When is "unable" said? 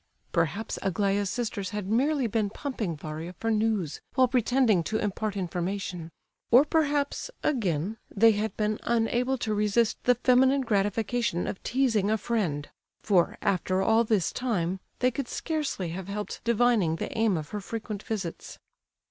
8.81-9.37